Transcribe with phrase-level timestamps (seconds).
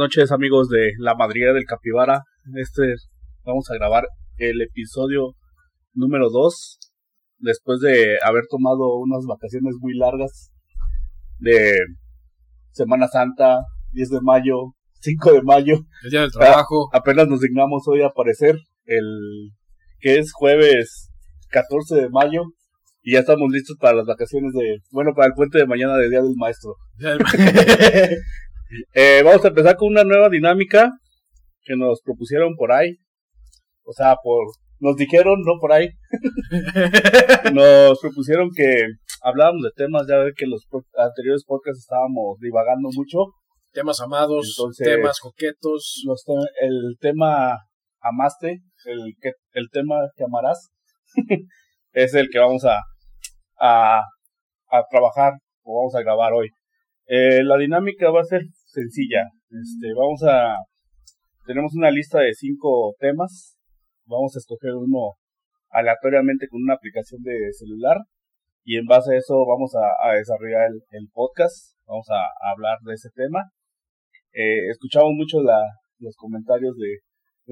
[0.00, 2.22] Noches amigos de La Madriguera del Capibara.
[2.54, 2.94] Este
[3.44, 4.04] vamos a grabar
[4.38, 5.34] el episodio
[5.92, 6.78] número 2
[7.36, 10.52] después de haber tomado unas vacaciones muy largas
[11.38, 11.74] de
[12.70, 13.58] Semana Santa,
[13.92, 14.72] 10 de mayo,
[15.02, 15.74] 5 de mayo.
[16.04, 16.88] El día del trabajo.
[16.94, 19.50] A- apenas nos dignamos hoy a aparecer el
[19.98, 21.10] que es jueves
[21.50, 22.44] 14 de mayo
[23.02, 26.08] y ya estamos listos para las vacaciones de, bueno, para el puente de mañana de
[26.08, 26.76] Día del Maestro.
[28.94, 30.90] Eh, vamos a empezar con una nueva dinámica
[31.62, 32.96] que nos propusieron por ahí.
[33.84, 34.46] O sea, por
[34.78, 35.88] nos dijeron, no por ahí.
[37.52, 38.86] nos propusieron que
[39.22, 43.18] habláramos de temas, ya ver que los anteriores podcasts estábamos divagando mucho.
[43.72, 46.02] temas amados, Entonces- temas coquetos.
[46.06, 47.56] Los te- el tema
[48.00, 50.70] amaste, el que el tema que amarás,
[51.92, 52.80] es el que vamos a,
[53.60, 54.00] a,
[54.70, 56.48] a trabajar o vamos a grabar hoy.
[57.12, 59.26] Eh, la dinámica va a ser sencilla.
[59.50, 60.54] Este, vamos a
[61.44, 63.58] tenemos una lista de cinco temas.
[64.06, 65.18] Vamos a escoger uno
[65.70, 67.96] aleatoriamente con una aplicación de celular
[68.62, 71.74] y en base a eso vamos a, desarrollar el, podcast.
[71.84, 72.22] Vamos a,
[72.52, 73.50] hablar de ese tema.
[74.32, 75.58] Eh, escuchamos mucho la,
[75.98, 77.00] los comentarios de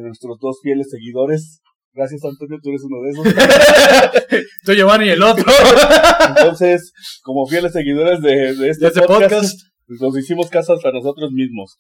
[0.05, 1.63] nuestros dos fieles seguidores.
[1.93, 4.45] Gracias Antonio, tú eres uno de esos.
[4.65, 5.45] Tú, Giovanni, el otro.
[6.29, 9.61] Entonces, como fieles seguidores de, de este, este podcast, podcast.
[9.87, 11.77] pues nos hicimos caso hasta nosotros mismos.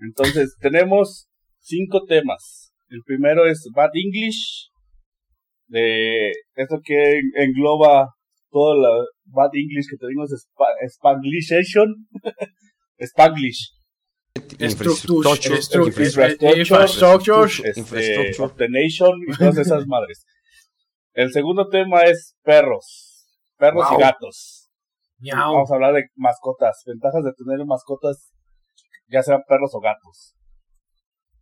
[0.00, 1.28] Entonces, tenemos
[1.60, 2.72] cinco temas.
[2.88, 4.68] El primero es Bad English,
[5.68, 8.08] de esto que engloba
[8.50, 8.90] todo la
[9.26, 11.94] Bad English que tenemos, Spa- Spanglishation,
[12.98, 13.70] Spanglish,
[14.58, 15.54] Infrastructure.
[15.56, 16.58] Infrastructure.
[17.76, 18.44] Infrastructure.
[18.44, 20.24] Obtenation y todas esas madres.
[21.14, 23.26] El segundo tema es perros,
[23.58, 23.98] perros Wow.
[23.98, 24.70] y gatos.
[25.18, 25.52] Miau.
[25.54, 28.32] Vamos a hablar de mascotas, ventajas de tener mascotas,
[29.08, 30.34] ya sean perros o gatos.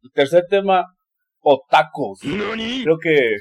[0.03, 0.85] El tercer tema,
[1.41, 2.21] otacos.
[2.21, 3.37] Creo que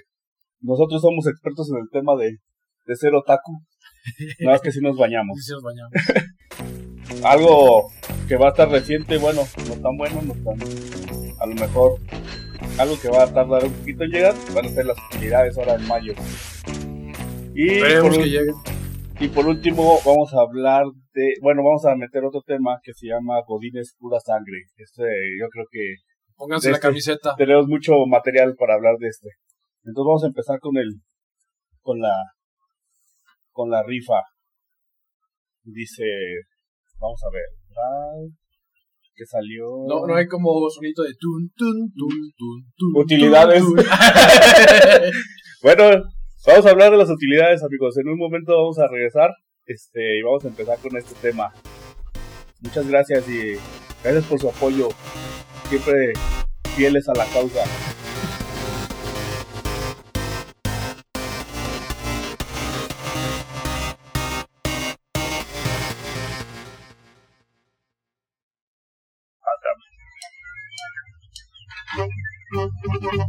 [0.61, 2.37] nosotros somos expertos en el tema de,
[2.85, 3.53] de ser otaku.
[4.39, 5.37] Nada más que si nos bañamos.
[5.45, 5.91] Sí, nos bañamos.
[7.23, 7.89] Algo
[8.29, 10.59] que va a estar reciente, bueno, no tan bueno, no tan.
[11.39, 11.99] A lo mejor
[12.77, 15.73] algo que va a tardar un poquito en llegar van a ser las utilidades ahora
[15.73, 16.13] en mayo.
[17.55, 18.45] Y por, que
[19.25, 21.33] y por último, vamos a hablar de.
[21.41, 24.61] Bueno, vamos a meter otro tema que se llama Godines Pura Sangre.
[24.77, 25.03] Este,
[25.39, 25.95] yo creo que
[26.35, 27.35] Pónganse la este- camiseta.
[27.35, 29.29] tenemos mucho material para hablar de este.
[29.83, 31.01] Entonces vamos a empezar con el
[31.81, 32.13] con la
[33.51, 34.21] con la rifa.
[35.63, 36.03] Dice,
[36.99, 37.43] vamos a ver,
[39.15, 43.01] que salió No, no hay como sonito de tun, tun, tun, tun, tun.
[43.01, 43.61] Utilidades.
[43.61, 43.85] tun, tun.
[45.61, 45.83] Bueno,
[46.47, 47.97] vamos a hablar de las utilidades, amigos.
[47.97, 49.29] En un momento vamos a regresar
[49.65, 51.51] este y vamos a empezar con este tema.
[52.61, 53.57] Muchas gracias y
[54.01, 54.87] gracias por su apoyo.
[55.67, 56.13] Siempre
[56.75, 57.63] fieles a la causa.
[72.81, 73.19] Hoy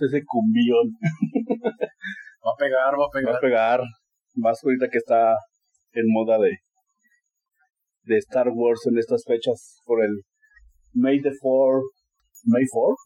[0.00, 0.86] nomás ese cumbión
[2.40, 3.36] Va a pegar, va a va pegar.
[3.36, 3.80] a pegar.
[4.36, 5.34] Más ahorita que está
[5.92, 6.56] en moda de,
[8.04, 10.22] de Star Wars en estas fechas por el
[10.94, 11.82] May the 4
[12.46, 12.96] May 4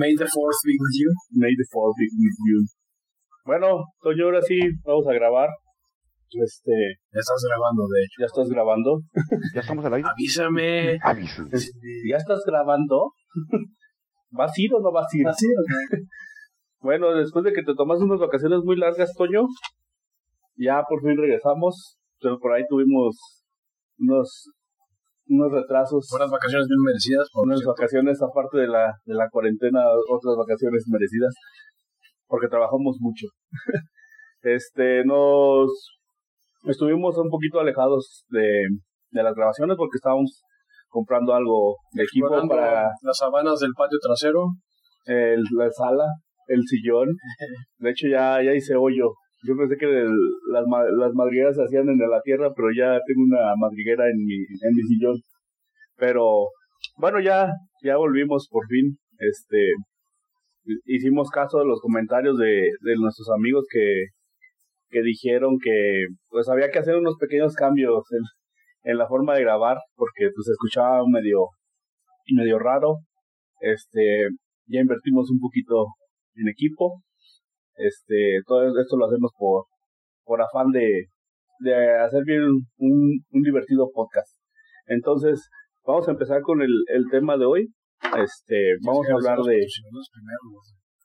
[0.00, 1.10] May the force be with you.
[1.32, 2.66] May the 4 be with you.
[3.44, 5.48] Bueno, Toño, ahora sí vamos a grabar.
[6.28, 6.72] Este,
[7.12, 8.16] Ya estás grabando, de hecho.
[8.18, 9.00] ya estás grabando.
[9.54, 10.08] ¿Ya estamos al aire?
[10.10, 10.98] Avísame.
[11.00, 11.44] Aviso.
[12.10, 13.12] ¿Ya estás grabando?
[14.36, 15.26] ¿Vas a ir o no vas a ir?
[16.80, 19.46] Bueno, después de que te tomas unas vacaciones muy largas, Toño,
[20.56, 23.16] ya por fin regresamos, pero por ahí tuvimos
[23.98, 24.50] unos
[25.28, 27.28] unos retrasos, Buenas vacaciones bien merecidas.
[27.32, 27.72] por unas cierto.
[27.72, 31.34] vacaciones aparte de la de la cuarentena, otras vacaciones merecidas,
[32.28, 33.26] porque trabajamos mucho.
[34.42, 35.72] este, nos
[36.64, 38.68] estuvimos un poquito alejados de,
[39.10, 40.42] de las grabaciones porque estábamos
[40.88, 44.46] comprando algo de equipo Explorando para las sabanas del patio trasero.
[45.06, 46.04] el, la sala,
[46.48, 47.08] el sillón.
[47.78, 49.12] De hecho, ya, ya hice hoyo.
[49.46, 50.64] Yo pensé que el- las,
[50.98, 54.74] las madrigueras se hacían en la tierra, pero ya tengo una madriguera en mi, en
[54.74, 55.16] mi sillón.
[55.96, 56.48] Pero,
[56.96, 57.48] bueno, ya,
[57.82, 58.96] ya volvimos por fin.
[59.18, 59.70] Este,
[60.86, 64.06] hicimos caso de los comentarios de, de nuestros amigos que,
[64.90, 68.22] que dijeron que pues había que hacer unos pequeños cambios en,
[68.86, 71.48] en la forma de grabar, porque pues escuchaba medio,
[72.34, 72.98] medio raro.
[73.60, 74.28] Este,
[74.66, 75.86] ya invertimos un poquito
[76.36, 77.02] en equipo.
[77.74, 79.64] Este, todo esto lo hacemos por,
[80.24, 81.06] por afán de,
[81.60, 82.42] de hacer bien
[82.78, 84.38] un, un divertido podcast.
[84.86, 85.48] Entonces,
[85.84, 87.68] vamos a empezar con el, el tema de hoy.
[88.22, 89.58] Este, vamos a hablar de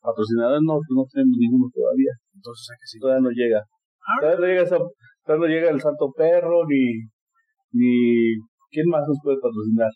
[0.02, 3.62] Patrocinadores no, no tenemos ninguno todavía, Entonces hay que todavía no llega.
[4.20, 4.90] Todavía no llega, esa-
[5.26, 7.06] todavía no llega el Santo Perro, ni,
[7.74, 8.36] ni,
[8.70, 9.92] ¿quién más nos puede patrocinar?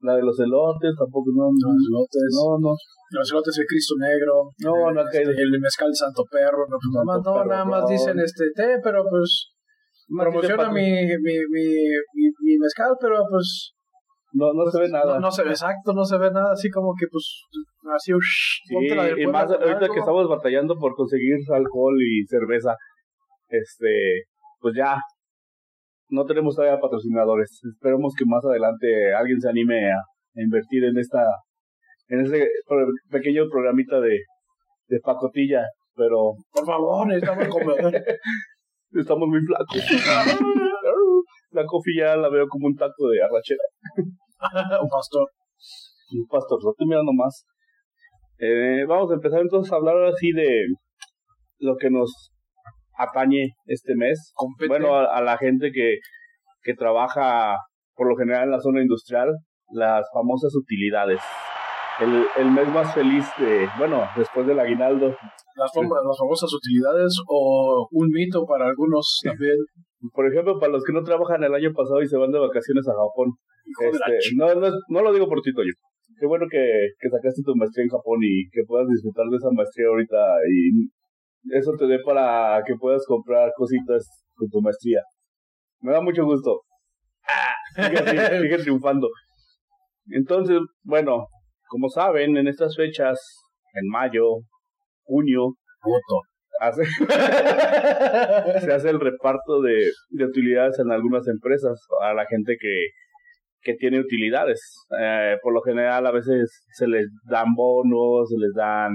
[0.00, 2.28] La de los elotes, tampoco, no, no, Los lotes.
[2.36, 2.72] no, no,
[3.10, 4.52] Los lotes el Cristo Negro.
[4.60, 5.32] No, no ha este, caído.
[5.32, 6.68] El mezcal Santo Perro.
[6.68, 7.88] No, pues, Santo nomás- no, Perro, nada más no.
[7.88, 9.54] dicen este té, pero pues
[10.08, 11.66] promociona mi, mi, mi,
[12.12, 13.72] mi, mi mezcal, pero pues
[14.34, 15.14] no, no se ve nada.
[15.14, 17.24] no, no se ve exacto, no se ve nada, así como que pues
[17.94, 21.94] así, ush, Sí, ponte la del y más ahorita que estamos batallando por conseguir alcohol
[22.02, 22.74] y cerveza,
[23.48, 24.24] este,
[24.60, 24.98] pues ya,
[26.08, 27.60] no tenemos todavía patrocinadores.
[27.72, 30.00] Esperemos que más adelante alguien se anime a,
[30.36, 31.22] invertir en esta,
[32.08, 32.48] en este
[33.08, 34.18] pequeño programita de,
[34.88, 35.62] de pacotilla,
[35.94, 38.04] pero Por favor, necesitamos comer.
[38.90, 39.76] estamos muy flacos.
[41.50, 43.62] La coffee ya la veo como un taco de arrachera.
[44.82, 45.28] Un pastor.
[46.10, 47.46] Un pastorzote, mira nomás.
[48.38, 50.66] Eh, vamos a empezar entonces a hablar así de
[51.60, 52.33] lo que nos
[52.96, 54.32] atañe este mes.
[54.34, 54.68] Compete.
[54.68, 55.98] Bueno, a, a la gente que,
[56.62, 57.56] que trabaja
[57.94, 59.30] por lo general en la zona industrial,
[59.70, 61.20] las famosas utilidades.
[62.00, 65.08] El, el mes más feliz de, bueno, después del aguinaldo.
[65.54, 69.56] las, las famosas utilidades o un mito para algunos también.
[70.12, 72.86] Por ejemplo, para los que no trabajan el año pasado y se van de vacaciones
[72.88, 73.32] a Japón.
[73.80, 75.72] Este, no, no, no lo digo por ti, Toyo.
[76.18, 76.58] Qué bueno que,
[76.98, 80.18] que sacaste tu maestría en Japón y que puedas disfrutar de esa maestría ahorita
[80.50, 80.90] y
[81.52, 85.02] eso te dé para que puedas comprar cositas con tu maestría.
[85.80, 86.62] Me da mucho gusto.
[87.74, 89.08] Sigue, así, sigue triunfando.
[90.10, 91.26] Entonces, bueno,
[91.68, 93.18] como saben, en estas fechas,
[93.74, 94.24] en mayo,
[95.02, 96.22] junio, Puto.
[96.60, 96.84] hace,
[98.60, 102.88] se hace el reparto de, de utilidades en algunas empresas a la gente que,
[103.64, 104.86] que tiene utilidades.
[105.00, 108.92] Eh, por lo general a veces se les dan bonos, se les dan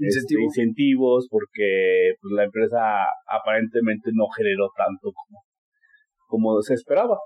[0.00, 0.42] este, Incentivo.
[0.44, 5.38] incentivos porque pues, la empresa aparentemente no generó tanto como,
[6.26, 7.18] como se esperaba.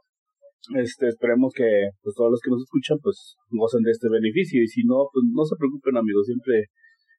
[0.75, 4.67] Este, esperemos que pues, todos los que nos escuchan pues gocen de este beneficio y
[4.67, 6.67] si no, pues no se preocupen amigos, siempre,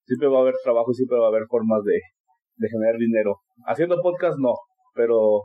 [0.04, 2.00] siempre va a haber trabajo y siempre va a haber formas de,
[2.58, 3.38] de generar dinero.
[3.66, 4.54] Haciendo podcast no,
[4.94, 5.44] pero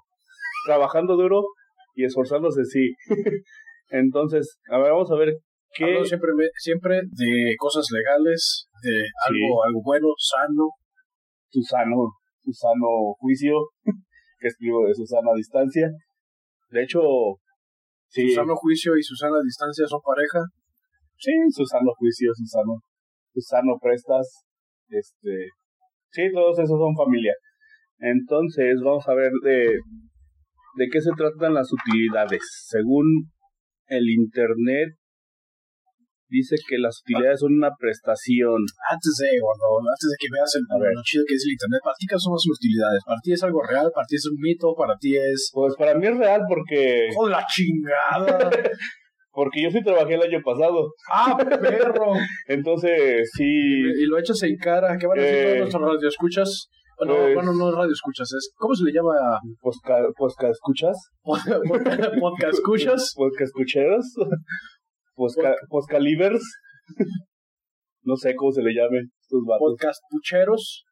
[0.66, 1.44] trabajando duro
[1.94, 2.94] y esforzándose sí.
[3.90, 5.34] Entonces, a ver, vamos a ver
[5.84, 10.68] Hablo siempre, siempre de cosas legales, de algo, algo bueno, sano.
[11.48, 13.54] su sano, su sano juicio,
[14.40, 15.90] que escribo de Susana distancia.
[16.70, 17.00] De hecho,
[18.08, 20.40] sí, Su sano juicio y su sana distancia son pareja.
[21.16, 22.80] sí, su sano juicio, Susano,
[23.34, 24.44] Susano prestas,
[24.88, 25.48] este,
[26.10, 27.34] sí, todos esos son familia.
[27.98, 29.78] Entonces, vamos a ver de,
[30.76, 32.40] de qué se tratan las utilidades.
[32.68, 33.04] Según
[33.86, 34.94] el internet,
[36.30, 38.62] dice que las utilidades son una prestación.
[38.88, 40.62] Antes de, cuando, antes de que veas el,
[40.94, 43.00] lo chido que es el internet, para ti qué son las utilidades.
[43.04, 45.50] Para ti es algo real, para ti es un mito, para ti es.
[45.52, 48.50] Pues para mí es real porque, ¡Joder, la chingada!
[49.32, 50.92] porque yo sí trabajé el año pasado.
[51.10, 52.12] ¡Ah, perro!
[52.46, 54.96] Entonces, sí, y, y lo echas en cara.
[54.98, 56.68] ¿Qué van a decir Eh, nuestros radioescuchas?
[56.98, 58.52] Bueno, pues- bueno, no es radioescuchas, es.
[58.56, 59.14] ¿Cómo se le llama?
[59.62, 63.12] posca, posca escuchas, Podcast escuchas.
[63.16, 64.04] posca escucheros,
[65.20, 66.42] posca, poscalivers,
[68.02, 70.84] no sé cómo se le llame estos vatos, Podcast pucheros.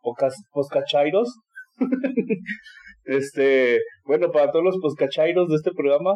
[0.00, 1.28] Pocas, poscachairos.
[3.04, 6.14] este, bueno, para todos los poscachairos de este programa,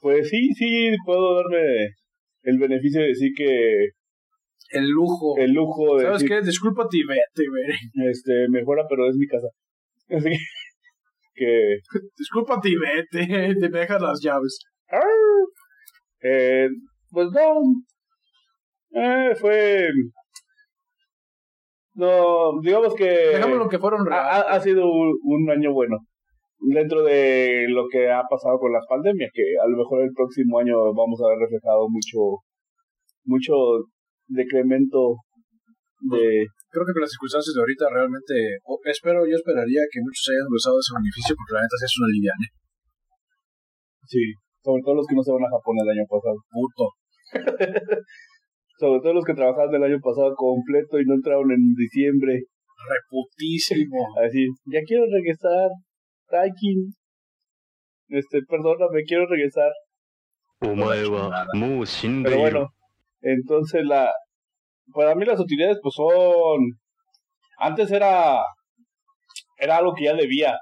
[0.00, 1.88] pues sí, sí, puedo darme
[2.42, 3.88] el beneficio de decir que
[4.70, 5.36] El lujo.
[5.38, 6.46] el lujo de ¿Sabes decir, qué?
[6.46, 8.10] Discúlpate y vete, güey.
[8.10, 9.48] este, mejora, pero es mi casa.
[10.08, 10.30] Así
[11.34, 13.54] que, que Discúlpate y vete.
[13.54, 14.58] Te me dejas las llaves.
[16.22, 16.68] Eh,
[17.10, 17.60] pues no.
[18.92, 19.88] Eh, fue.
[21.94, 23.04] No, digamos que.
[23.04, 25.98] Dejamos lo que fueron ha, ha- sido un, un año bueno.
[26.60, 30.58] Dentro de lo que ha pasado con la pandemia, que a lo mejor el próximo
[30.58, 32.42] año vamos a ver reflejado mucho.
[33.24, 33.52] Mucho
[34.28, 35.16] decremento
[36.00, 36.46] de.
[36.70, 38.34] creo que con las circunstancias de ahorita realmente,
[38.84, 42.46] espero, yo esperaría que muchos hayan usado ese beneficio porque la neta es una liviana.
[44.08, 44.24] Sí,
[44.62, 46.36] sobre todo los que no se van a Japón el año pasado.
[46.50, 46.84] Puto.
[48.78, 52.44] sobre todo los que trabajaron el año pasado completo y no entraron en diciembre.
[52.88, 54.06] Reputísimo.
[54.24, 55.68] Así, ya quiero regresar.
[56.28, 56.94] Taikin.
[58.08, 59.70] Este, perdóname, quiero regresar.
[62.24, 62.68] Pero bueno,
[63.20, 64.10] entonces la,
[64.92, 66.78] para mí las utilidades pues son,
[67.58, 68.40] antes era,
[69.58, 70.58] era algo que ya debía.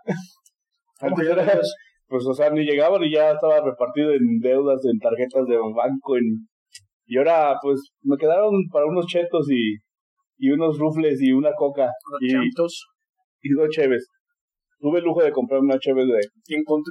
[1.01, 1.61] Antes era,
[2.09, 6.17] pues o sea, ni llegaban y ya estaba repartido en deudas, en tarjetas de banco,
[6.17, 6.49] en,
[7.07, 9.77] y ahora pues me quedaron para unos chetos y,
[10.39, 11.91] y unos rufles y una coca.
[12.21, 12.35] y,
[13.43, 14.09] y dos cheves.
[14.81, 16.21] Tuve el lujo de comprar una cheve de...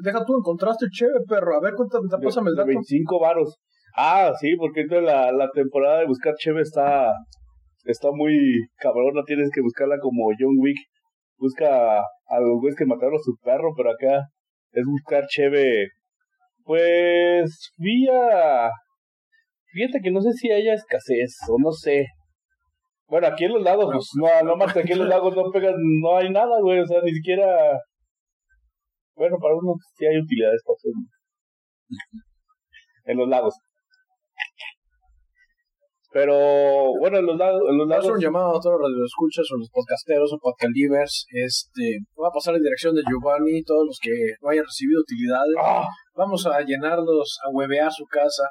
[0.04, 1.56] Deja tú, encontraste cheve, perro.
[1.56, 2.68] A ver, cuéntame, pásame el dato.
[2.68, 3.56] 25 varos.
[3.96, 7.14] Ah, sí, porque entonces la, la temporada de buscar cheve está,
[7.86, 8.34] está muy
[8.78, 9.22] cabrona.
[9.26, 10.78] Tienes que buscarla como John Wick.
[11.38, 14.28] Busca a los güeyes que mataron a su perro, pero acá
[14.72, 15.90] es buscar cheve.
[16.64, 18.70] Pues, vía...
[19.72, 22.06] Fíjate que no sé si haya escasez, o no sé.
[23.08, 25.76] Bueno, aquí en los lagos, pues, no, no más aquí en los lagos no pegan,
[26.02, 27.80] no hay nada, güey, o sea, ni siquiera.
[29.16, 30.78] Bueno, para uno sí hay utilidades para
[33.06, 33.54] En los lagos.
[36.18, 37.62] Pero, bueno, en los lagos.
[37.70, 38.10] En los lagos...
[38.10, 41.28] un llamado a todos los escuchas o los podcasteros o podcalivers.
[41.30, 45.54] Este, voy a pasar en dirección de Giovanni, todos los que no hayan recibido utilidades.
[45.62, 45.86] ¡Ah!
[46.16, 48.50] Vamos a llenarlos, a huevear su casa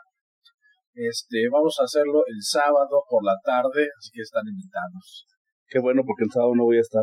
[0.96, 5.26] este, vamos a hacerlo el sábado por la tarde, así que están invitados.
[5.68, 7.02] Qué bueno, porque el sábado no voy a estar.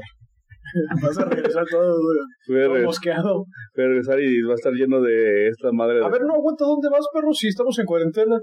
[1.04, 3.46] Vas a regresar todo, todo mosqueado.
[3.76, 6.04] Voy a regresar y va a estar lleno de esta madre.
[6.04, 7.34] A ver, no aguanta, ¿dónde vas, perro?
[7.34, 8.40] Si estamos en cuarentena.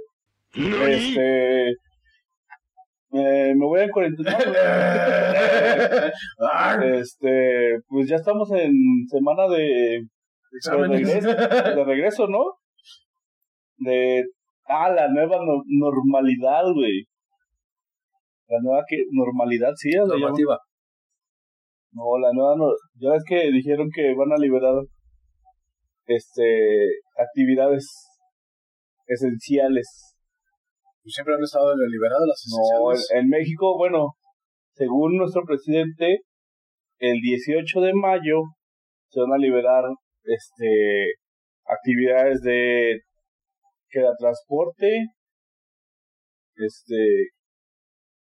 [0.55, 1.75] Este.
[3.13, 4.39] Eh, me voy a cuarentena.
[6.95, 8.73] este, pues ya estamos en
[9.09, 10.07] semana de,
[10.53, 12.45] de regreso, de regreso, ¿no?
[13.79, 14.25] De
[14.73, 17.03] Ah, la nueva normalidad, güey.
[18.47, 20.57] La nueva que normalidad, sí, la normativa.
[21.93, 24.75] No, la nueva no, ya ves que dijeron que van a liberar
[26.07, 26.87] este
[27.19, 27.85] actividades
[29.09, 30.10] esenciales.
[31.03, 33.09] Pues siempre han estado liberadas las esenciales.
[33.13, 34.15] No, en, México, bueno,
[34.75, 36.21] según nuestro presidente,
[36.99, 38.43] el 18 de mayo
[39.09, 39.85] se van a liberar
[40.25, 41.15] este
[41.65, 43.01] actividades de
[43.91, 45.07] queda transporte,
[46.57, 47.31] este,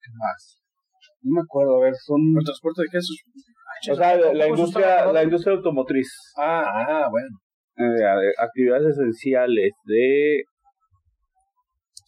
[0.01, 0.63] ¿qué más?
[1.23, 2.21] No me acuerdo, a ver, son...
[2.39, 2.99] ¿El transporte de qué?
[3.91, 6.09] O sea, la, industria, la industria automotriz.
[6.37, 7.39] Ah, ah bueno.
[7.77, 10.43] Eh, actividades esenciales de...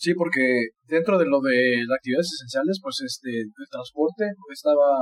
[0.00, 4.96] Sí, porque dentro de lo de las actividades esenciales, pues este, el transporte estaba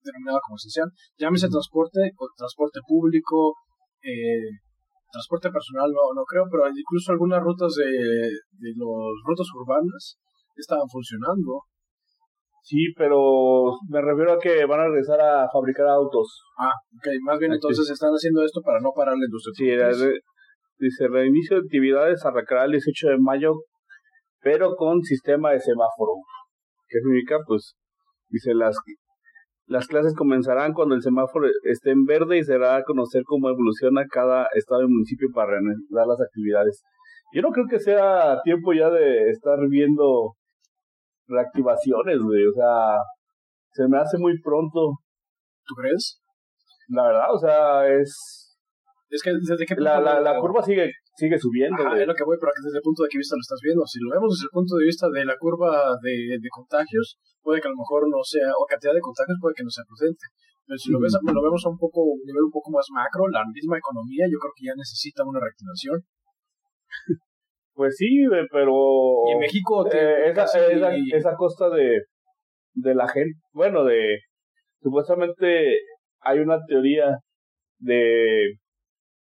[0.00, 0.88] denominado como esencial.
[1.20, 2.00] Llámese transporte,
[2.34, 3.52] transporte público,
[4.00, 4.64] eh,
[5.12, 10.16] transporte personal no, no creo, pero incluso algunas rutas de, de los rutas urbanas
[10.56, 11.68] estaban funcionando.
[12.64, 16.44] Sí, pero me refiero a que van a regresar a fabricar autos.
[16.58, 19.52] Ah, ok, más bien entonces están haciendo esto para no parar la industria.
[19.52, 20.16] Sí,
[20.78, 23.52] dice reinicio de actividades arrancará el 18 de mayo,
[24.40, 26.12] pero con sistema de semáforo.
[26.88, 27.38] ¿Qué significa?
[27.46, 27.74] Pues,
[28.28, 28.76] dice, las
[29.66, 34.06] las clases comenzarán cuando el semáforo esté en verde y será a conocer cómo evoluciona
[34.10, 36.82] cada estado y municipio para reanudar las actividades.
[37.34, 40.32] Yo no creo que sea tiempo ya de estar viendo
[41.26, 42.46] reactivaciones, güey.
[42.46, 42.96] O sea,
[43.72, 44.92] se me hace muy pronto.
[45.66, 46.22] ¿Tú crees?
[46.88, 48.48] La verdad, o sea, es
[49.10, 51.82] es que desde qué punto la, la, la curva sigue sigue subiendo.
[51.98, 53.82] es lo que voy, pero desde el punto de vista lo estás viendo.
[53.82, 57.58] Si lo vemos desde el punto de vista de la curva de, de contagios, puede
[57.58, 60.30] que a lo mejor no sea, o cantidad de contagios puede que no sea prudente.
[60.62, 63.26] Pero si lo, ves, lo vemos a un poco, un nivel un poco más macro,
[63.34, 65.98] la misma economía, yo creo que ya necesita una reactivación.
[67.78, 68.74] Pues sí, pero...
[69.28, 69.86] Y en México...
[69.86, 72.06] Eh, esa, esa, esa costa de,
[72.74, 74.18] de la gente, bueno, de...
[74.82, 75.78] Supuestamente
[76.18, 77.18] hay una teoría
[77.78, 78.58] de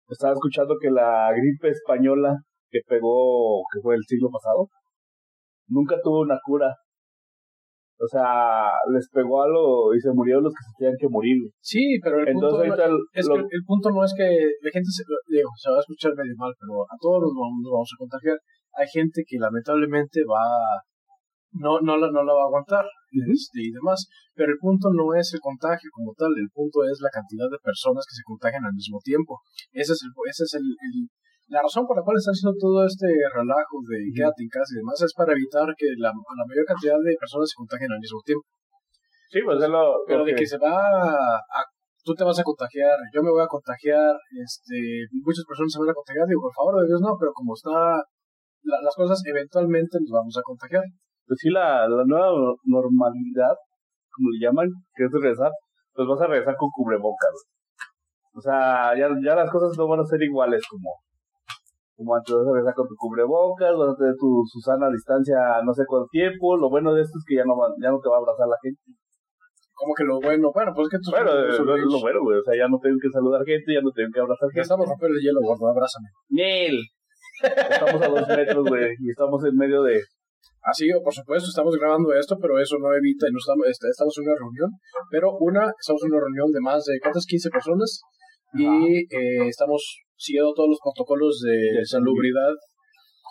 [0.09, 2.37] estaba escuchando que la gripe española
[2.71, 4.69] que pegó, que fue el siglo pasado,
[5.69, 6.75] nunca tuvo una cura.
[7.97, 11.39] O sea, les pegó algo y se murieron los que se tenían que morir.
[11.61, 14.29] Sí, pero el, punto, no, es que el punto no es que
[14.61, 17.33] la gente se, digo, se va a escuchar medio mal, pero a todos nos
[17.71, 18.37] vamos a contagiar.
[18.75, 20.43] Hay gente que lamentablemente va
[21.55, 22.85] no, no, la, no la va a aguantar
[23.15, 24.07] este, y demás.
[24.35, 27.63] Pero el punto no es el contagio como tal, el punto es la cantidad de
[27.63, 29.39] personas que se contagian al mismo tiempo.
[29.71, 30.67] Ese es el, ese es el,
[31.49, 34.81] la razón por la cual están haciendo todo este relajo de quédate en casa y
[34.83, 38.19] demás es para evitar que la, la mayor cantidad de personas se contagien al mismo
[38.25, 38.45] tiempo.
[39.31, 40.03] Sí, pues es lo.
[40.07, 41.61] Pero de que se va a,
[42.05, 45.89] Tú te vas a contagiar, yo me voy a contagiar, este, muchas personas se van
[45.89, 47.97] a contagiar, digo, por favor de Dios no, pero como está
[48.61, 50.85] las cosas, eventualmente nos vamos a contagiar.
[51.27, 53.57] Pues sí, la, la nueva normalidad,
[54.13, 55.51] como le llaman, que es regresar,
[55.95, 57.49] pues vas a regresar con cubrebocas.
[58.35, 60.91] O sea, ya, ya las cosas no van a ser iguales como,
[61.97, 65.63] como antes vas a regresar con tu cubrebocas, vas a tener tu Susana a distancia
[65.65, 66.57] no sé cuánto tiempo.
[66.57, 68.59] Lo bueno de esto es que ya no, ya no te va a abrazar la
[68.61, 68.83] gente.
[69.75, 72.39] Como que lo bueno, bueno, pues es que tú Bueno, es lo bueno, güey.
[72.39, 74.63] O sea, ya no tengo que saludar gente, ya no tengo que abrazar gente.
[74.63, 76.09] Estamos rompiendo el hielo, gordo, abrázame.
[76.31, 76.79] Nel.
[77.43, 80.01] Estamos a dos metros, güey, y estamos en medio de.
[80.65, 84.25] Así, por supuesto, estamos grabando esto, pero eso no evita, no estamos, este, estamos en
[84.25, 84.71] una reunión,
[85.11, 87.27] pero una, estamos en una reunión de más de, ¿cuántas?
[87.27, 88.01] 15 personas,
[88.55, 92.55] y eh, estamos siguiendo todos los protocolos de, salubridad.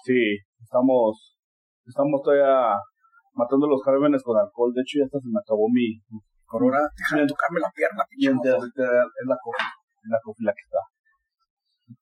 [0.05, 1.39] Sí, estamos,
[1.87, 2.77] estamos todavía
[3.33, 5.97] matando los cármenes con alcohol, de hecho ya hasta se me acabó mi...
[6.45, 8.49] Corona, déjame tocarme la pierna, pinche.
[8.53, 9.65] Es la cofi,
[10.05, 10.92] es la cofi la que está.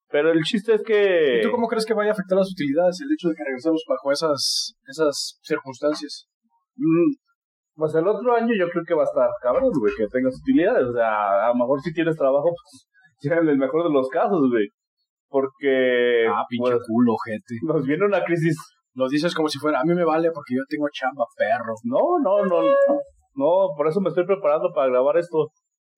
[0.10, 1.40] Pero el chiste es que...
[1.40, 3.84] ¿Y tú cómo crees que vaya a afectar las utilidades el hecho de que regresemos
[3.88, 6.28] bajo esas, esas circunstancias?
[6.76, 7.16] Mm,
[7.76, 10.88] pues el otro año yo creo que va a estar cabrón, güey, que tengas utilidades.
[10.88, 12.88] O sea, a lo mejor si tienes trabajo, pues
[13.24, 14.68] ya en el mejor de los casos, güey.
[15.30, 16.28] Porque...
[16.28, 17.56] Ah, pinche pues, culo, gente.
[17.64, 18.58] Nos viene una crisis...
[18.94, 21.74] Lo dices como si fuera, a mí me vale porque yo tengo chamba, perro.
[21.86, 22.60] No, no, no.
[23.36, 25.48] No, por eso me estoy preparando para grabar esto.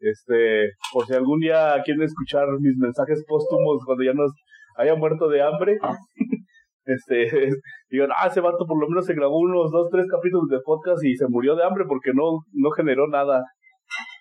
[0.03, 4.33] Este, por si algún día quieren escuchar mis mensajes póstumos cuando ya nos
[4.75, 5.77] haya muerto de hambre,
[6.85, 7.49] este,
[7.89, 11.01] digan, ah, ese vato por lo menos se grabó unos dos, tres capítulos de podcast
[11.05, 13.43] y se murió de hambre porque no, no generó nada.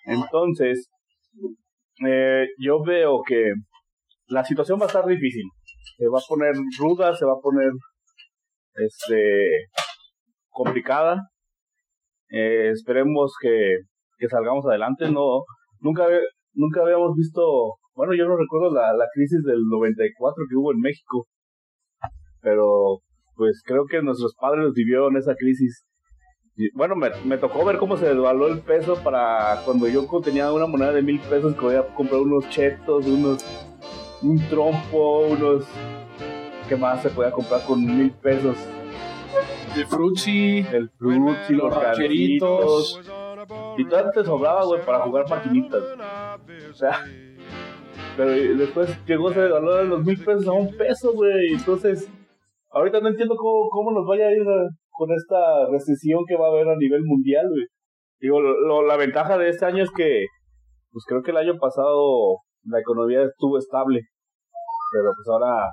[0.05, 0.89] Entonces,
[2.07, 3.51] eh, yo veo que
[4.27, 5.43] la situación va a estar difícil.
[5.97, 7.71] Se va a poner ruda, se va a poner,
[8.75, 9.65] este,
[10.49, 11.29] complicada.
[12.29, 13.79] Eh, esperemos que,
[14.17, 15.11] que salgamos adelante.
[15.11, 15.43] No,
[15.83, 16.07] nunca,
[16.53, 20.79] nunca habíamos visto, bueno, yo no recuerdo la, la crisis del 94 que hubo en
[20.79, 21.27] México,
[22.41, 22.99] pero
[23.35, 25.85] pues creo que nuestros padres vivieron esa crisis.
[26.55, 30.51] Y, bueno, me, me tocó ver cómo se devaluó el peso para cuando yo tenía
[30.51, 33.43] una moneda de mil pesos que podía comprar unos chetos, unos,
[34.21, 35.65] un trompo, unos,
[36.69, 38.55] ¿qué más se podía comprar con mil pesos?
[39.75, 43.22] El frutzi, el los, los
[43.77, 45.83] y todo te sobraba, güey, para jugar maquinitas.
[46.69, 47.03] O sea,
[48.15, 51.53] pero después llegó ese valor de los mil pesos a un peso, güey.
[51.53, 52.09] Entonces,
[52.71, 54.43] ahorita no entiendo cómo, cómo nos vaya a ir
[54.91, 57.65] con esta recesión que va a haber a nivel mundial, güey.
[58.19, 60.25] Digo, lo, la ventaja de este año es que,
[60.91, 64.01] pues creo que el año pasado la economía estuvo estable.
[64.91, 65.71] Pero pues ahora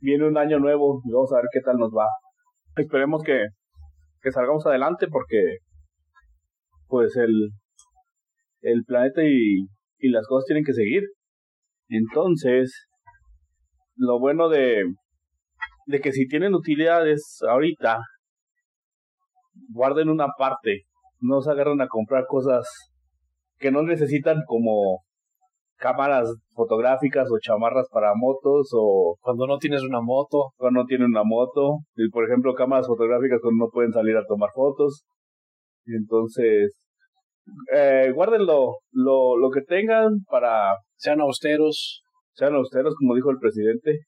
[0.00, 2.06] viene un año nuevo y vamos a ver qué tal nos va.
[2.76, 3.46] Esperemos que,
[4.22, 5.58] que salgamos adelante porque
[6.88, 7.50] pues el,
[8.60, 9.66] el planeta y,
[9.98, 11.02] y las cosas tienen que seguir.
[11.88, 12.86] Entonces,
[13.96, 14.82] lo bueno de,
[15.86, 17.98] de que si tienen utilidades ahorita,
[19.70, 20.82] guarden una parte,
[21.20, 22.66] no se agarran a comprar cosas
[23.58, 25.02] que no necesitan como
[25.76, 30.52] cámaras fotográficas o chamarras para motos o cuando no tienes una moto.
[30.56, 31.78] cuando no tienen una moto.
[31.96, 35.04] Y por ejemplo cámaras fotográficas cuando no pueden salir a tomar fotos
[35.94, 36.74] entonces,
[37.72, 40.74] eh, guárdenlo, lo, lo que tengan para...
[40.96, 42.02] Sean austeros.
[42.32, 44.00] Sean austeros, como dijo el presidente.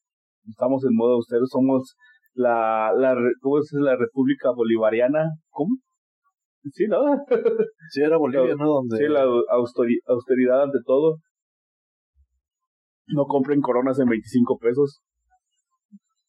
[0.49, 1.95] Estamos en modo austero, somos
[2.35, 5.25] la, la, ¿cómo es la República Bolivariana?
[5.51, 5.77] ¿Cómo?
[6.73, 6.99] Sí, ¿no?
[7.91, 8.83] Sí, era Bolivia, ¿no?
[8.97, 11.17] Sí, la austeridad ante todo.
[13.09, 15.01] No compren coronas en 25 pesos.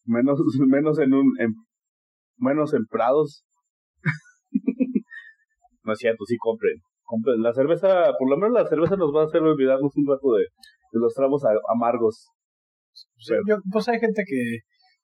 [0.06, 1.54] Menos, menos en un, en,
[2.38, 3.44] menos en Prados.
[5.84, 6.76] No es cierto, sí compren.
[7.04, 7.42] compren.
[7.42, 10.44] La cerveza, por lo menos la cerveza nos va a hacer olvidarnos un rato de,
[10.44, 12.28] de los tragos amargos.
[13.72, 14.60] pues hay gente que,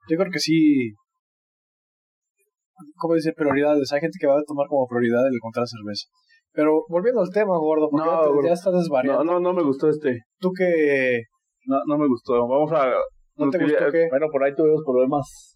[0.10, 0.94] yo creo que sí,
[2.98, 3.34] ¿cómo dice?
[3.34, 3.92] Prioridades.
[3.94, 6.08] Hay gente que va a tomar como prioridad el encontrar cerveza.
[6.52, 9.24] Pero volviendo al tema, gordo, porque ya, estás desvariando.
[9.24, 10.22] No, no, no me gustó este.
[10.40, 11.24] ¿Tú qué?
[11.66, 12.34] No, no me gustó.
[12.48, 12.94] Vamos a...
[13.36, 14.08] ¿No te gustó qué?
[14.10, 15.55] Bueno, por ahí tuvimos problemas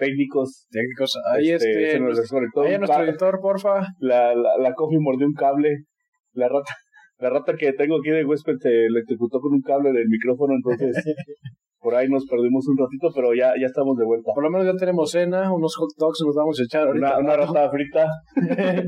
[0.00, 0.66] técnicos.
[0.70, 1.12] Técnicos.
[1.30, 3.86] Ahí este, este ahí nuestro editor, porfa.
[3.98, 5.84] La, la, la coffee mordió un cable.
[6.32, 6.74] La rata,
[7.18, 10.96] la rata que tengo aquí de huésped se electrocutó con un cable del micrófono, entonces
[11.78, 14.32] por ahí nos perdimos un ratito, pero ya, ya estamos de vuelta.
[14.34, 17.18] Por lo menos ya tenemos cena, unos hot dogs nos vamos a echar ahorita.
[17.18, 18.08] Una, una rata frita.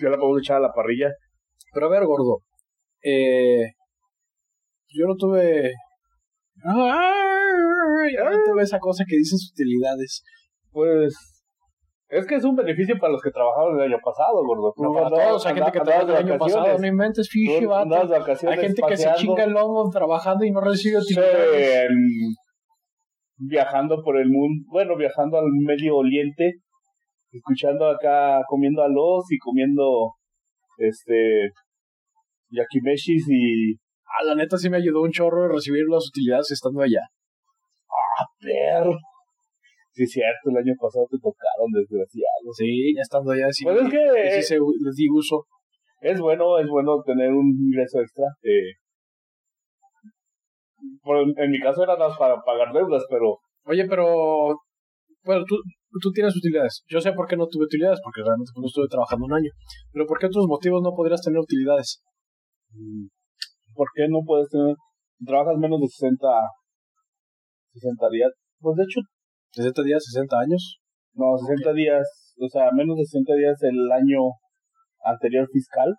[0.00, 1.10] ya la podemos echar a la parrilla.
[1.72, 2.40] Pero a ver, gordo.
[3.02, 3.70] Eh,
[4.88, 5.72] yo no tuve
[8.10, 10.22] Ay, tuve esa cosa que dices utilidades.
[10.70, 11.14] Pues
[12.08, 14.72] Es que es un beneficio para los que trabajaron el año pasado, gordo.
[14.76, 17.94] No, para todos, hay gente que trabajó el año pasado, no inventes, fiche, vato.
[18.48, 21.90] Hay gente que se chinga el lomo trabajando y no recibe utilidades.
[23.38, 26.54] viajando por el mundo, bueno, viajando al Medio Oriente,
[27.32, 30.12] escuchando acá, comiendo a los y comiendo,
[30.78, 31.50] este,
[32.50, 33.74] yakimeshis y...
[34.06, 37.00] Ah, la neta sí me ayudó un chorro de recibir las utilidades estando allá.
[38.18, 38.96] Ah, perro.
[39.92, 42.52] Sí, es cierto, el año pasado te tocaron, desgraciado.
[42.52, 45.44] Sí, estando allá sí, pues es que, sí les di uso.
[46.00, 48.26] Es bueno, es bueno tener un ingreso extra.
[48.42, 48.76] Eh,
[51.36, 53.38] en mi caso era más para pagar deudas, pero...
[53.64, 54.54] Oye, pero...
[55.24, 55.56] Bueno, tú,
[56.00, 56.84] tú tienes utilidades.
[56.88, 59.50] Yo sé por qué no tuve utilidades, porque realmente no estuve trabajando un año.
[59.92, 62.02] Pero ¿por qué otros motivos no podrías tener utilidades?
[62.70, 63.06] Mm,
[63.74, 64.74] ¿Por qué no puedes tener...
[65.24, 66.28] Trabajas menos de 60,
[67.80, 68.32] 60 días.
[68.60, 69.00] Pues de hecho,
[69.54, 70.80] ¿60 días, 60 años?
[71.14, 74.20] No, 60 días, o sea, menos de 60 días el año
[75.04, 75.94] anterior fiscal.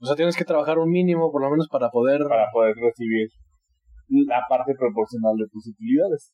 [0.00, 2.22] O sea, tienes que trabajar un mínimo por lo menos para poder...
[2.28, 3.28] Para poder recibir
[4.08, 6.32] la parte proporcional de tus utilidades.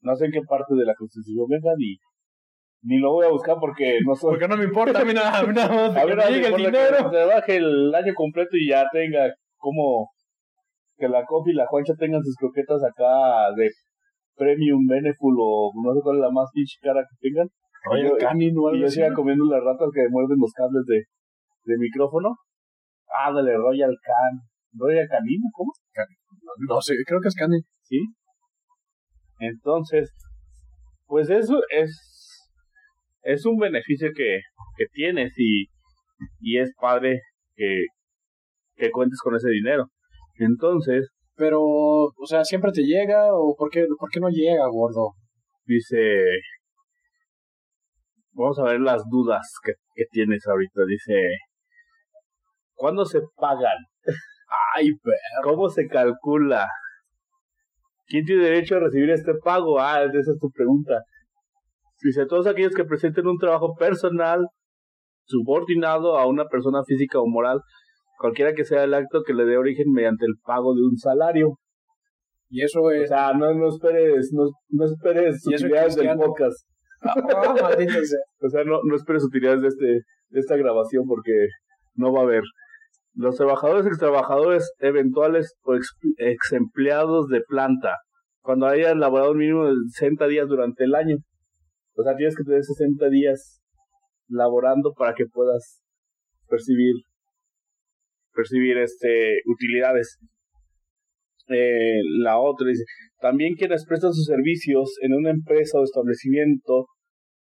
[0.00, 1.96] No sé en qué parte de la Constitución venga ni,
[2.82, 4.32] ni lo voy a buscar porque no soy...
[4.32, 5.96] Porque no me importa, a mí nada, más.
[5.96, 7.10] A ver, el dinero.
[7.10, 10.10] Que se baje el año completo y ya tenga como
[10.98, 13.70] que la Coffee y la Juancha tengan sus croquetas acá de
[14.36, 17.48] Premium, Beneful o no sé cuál es la más pinche cara que tengan.
[17.84, 21.04] Royal Canin o algo Y yo siga comiendo las ratas que muerden los cables de,
[21.64, 22.34] de micrófono.
[23.08, 24.40] Ah, dale, Royal Can.
[24.74, 25.40] ¿Royal Canin?
[25.52, 25.72] ¿Cómo?
[26.68, 27.62] No, sé, creo que es Canin.
[27.82, 28.00] Sí.
[29.38, 30.12] Entonces,
[31.06, 32.50] pues eso es,
[33.22, 34.40] es un beneficio que,
[34.76, 35.66] que tienes y,
[36.40, 37.20] y es padre
[37.54, 37.84] que,
[38.74, 39.86] que cuentes con ese dinero.
[40.38, 45.12] Entonces, pero, o sea, ¿siempre te llega o por qué, por qué no llega, gordo?
[45.64, 46.24] Dice,
[48.32, 50.82] vamos a ver las dudas que, que tienes ahorita.
[50.86, 51.36] Dice,
[52.74, 53.76] ¿cuándo se pagan?
[54.76, 55.54] Ay, perro.
[55.54, 56.68] ¿Cómo se calcula?
[58.06, 59.78] ¿Quién tiene derecho a recibir este pago?
[59.78, 61.02] Ah, esa es tu pregunta.
[62.00, 64.46] Dice, todos aquellos que presenten un trabajo personal
[65.26, 67.60] subordinado a una persona física o moral
[68.18, 71.58] cualquiera que sea el acto que le dé origen mediante el pago de un salario.
[72.50, 73.04] Y eso es.
[73.04, 76.56] O sea, no, no esperes, no, no esperes utilidades del podcast.
[77.00, 78.18] Ah, maldito sea.
[78.40, 81.48] O sea, no, no esperes utilidades de, este, de esta grabación porque
[81.94, 82.42] no va a haber.
[83.14, 87.96] Los trabajadores, ex trabajadores eventuales o ex, ex empleados de planta,
[88.42, 91.16] cuando hayan laborado un mínimo de 60 días durante el año.
[91.96, 93.60] O sea, tienes que tener 60 días
[94.28, 95.82] laborando para que puedas
[96.48, 96.94] percibir
[98.38, 100.18] percibir este utilidades.
[101.48, 102.84] Eh, la otra dice,
[103.20, 106.86] también quienes prestan sus servicios en una empresa o establecimiento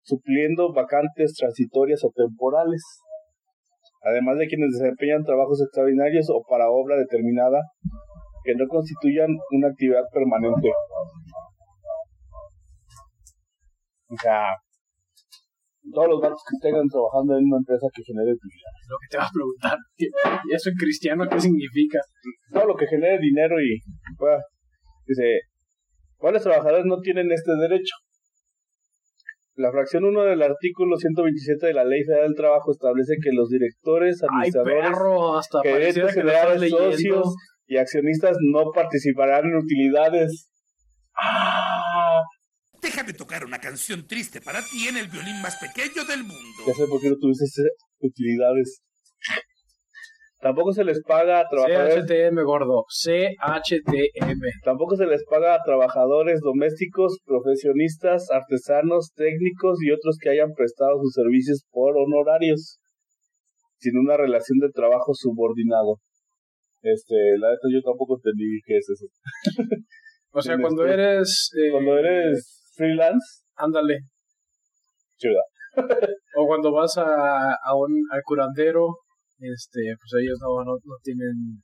[0.01, 2.81] supliendo vacantes transitorias o temporales,
[4.03, 7.59] además de quienes desempeñan trabajos extraordinarios o para obra determinada
[8.45, 10.69] que no constituyan una actividad permanente.
[14.09, 14.55] O sea,
[15.91, 18.73] todos los datos que estén trabajando en una empresa que genere utilidad.
[18.89, 19.77] Lo que te va a preguntar,
[20.47, 21.99] ¿y eso en cristiano qué significa?
[22.51, 23.79] Todo lo que genere dinero y
[25.05, 25.41] dice,
[26.17, 27.95] ¿cuáles trabajadores no tienen este derecho?
[29.55, 33.49] La fracción 1 del artículo 127 de la Ley Federal del Trabajo establece que los
[33.49, 40.51] directores, administradores, Ay, perro, hasta gerentes generales, socios y accionistas no participarán en utilidades.
[41.19, 42.21] ¡Ah!
[42.97, 46.57] Déjame tocar una canción triste para ti en el violín más pequeño del mundo.
[46.65, 47.61] Ya sé por qué no tuviste
[47.99, 48.81] utilidades.
[50.41, 52.05] Tampoco se les paga a trabajadores.
[52.07, 52.85] CHTM, gordo.
[52.89, 54.41] CHTM.
[54.65, 60.97] Tampoco se les paga a trabajadores domésticos, profesionistas, artesanos, técnicos y otros que hayan prestado
[60.99, 62.79] sus servicios por honorarios,
[63.77, 65.97] sin una relación de trabajo subordinado.
[66.81, 69.05] Este, la neta yo tampoco entendí qué es eso.
[70.31, 71.51] o sea, cuando este, eres.
[71.55, 73.43] Eh, cuando eres freelance.
[73.55, 73.99] Ándale.
[75.17, 75.41] Chido.
[76.37, 78.97] o cuando vas a, a un al curandero,
[79.39, 81.61] este, pues ellos no, no, no tienen,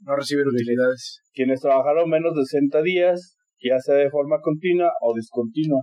[0.00, 1.20] no reciben utilidades.
[1.32, 5.82] Quienes trabajaron menos de 60 días, ya sea de forma continua o discontinua.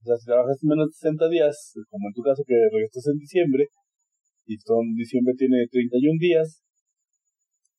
[0.00, 3.18] O sea, si trabajas menos de 60 días, como en tu caso que regresas en
[3.18, 3.66] diciembre,
[4.46, 6.62] y son, diciembre tiene 31 días,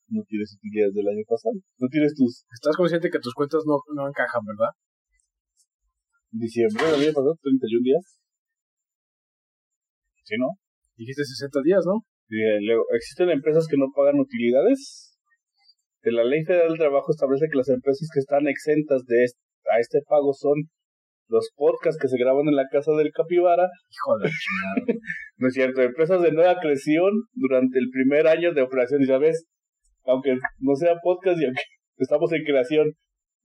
[0.10, 1.56] no tienes utilidades del año pasado.
[1.78, 2.46] No tienes tus...
[2.52, 4.74] Estás consciente que tus cuentas no, no encajan, ¿verdad?
[6.32, 8.20] Diciembre del año pasado, 31 días.
[10.24, 10.50] ¿Sí, no?
[10.96, 12.06] Dijiste 60 días, ¿no?
[12.94, 15.18] existen empresas que no pagan utilidades.
[16.04, 19.42] De la Ley Federal del Trabajo establece que las empresas que están exentas de este,
[19.74, 20.70] a este pago son
[21.28, 23.68] los podcasts que se graban en la casa del capibara.
[23.90, 25.00] Hijo de chingada.
[25.38, 29.46] no es cierto, empresas de nueva creación durante el primer año de operación, ya ves,
[30.06, 31.62] aunque no sea podcast y aunque
[31.98, 32.94] estamos en creación,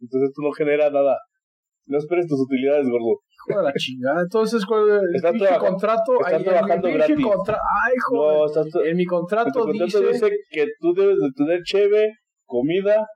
[0.00, 1.16] entonces tú no genera nada.
[1.86, 3.20] No esperes tus utilidades, gordo.
[3.48, 4.22] Hijo de la chingada.
[4.22, 6.12] Entonces, ¿cuál es el contrato?
[6.20, 7.16] Estás trabajando gratis.
[7.18, 8.36] Ay, joder.
[8.38, 10.06] No, estás en mi contrato, dice...
[10.06, 12.12] dice que tú debes de tener cheve,
[12.46, 13.06] comida,